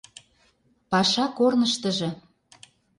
—Паша 0.91 1.25
корныштыжо. 1.37 2.09